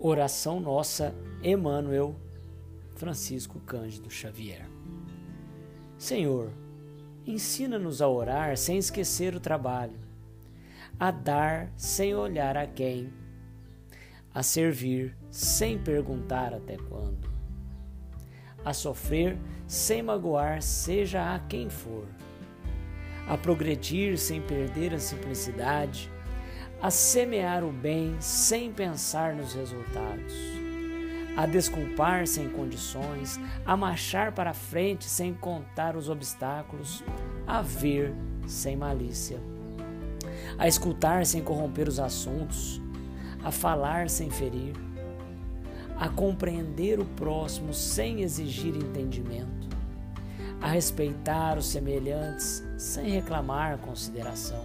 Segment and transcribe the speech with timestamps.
[0.00, 1.12] Oração Nossa
[1.42, 2.14] Emmanuel
[2.94, 4.70] Francisco Cândido Xavier.
[5.98, 6.52] Senhor,
[7.26, 9.98] ensina-nos a orar sem esquecer o trabalho,
[11.00, 13.12] a dar sem olhar a quem,
[14.32, 17.28] a servir sem perguntar até quando,
[18.64, 19.36] a sofrer
[19.66, 22.06] sem magoar, seja a quem for,
[23.26, 26.08] a progredir sem perder a simplicidade
[26.80, 30.32] a semear o bem sem pensar nos resultados,
[31.36, 37.02] a desculpar sem condições, a marchar para frente sem contar os obstáculos,
[37.46, 38.14] a ver
[38.46, 39.40] sem malícia,
[40.56, 42.80] a escutar sem corromper os assuntos,
[43.42, 44.74] a falar sem ferir,
[45.98, 49.68] a compreender o próximo sem exigir entendimento,
[50.60, 54.64] a respeitar os semelhantes sem reclamar consideração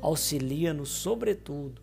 [0.00, 1.80] auxilia-nos, sobretudo,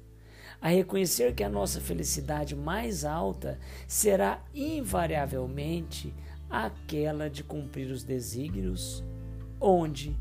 [0.61, 6.13] a reconhecer que a nossa felicidade mais alta será invariavelmente
[6.49, 9.03] aquela de cumprir os desígnios
[9.59, 10.17] onde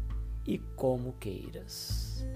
[0.46, 2.27] e como queiras.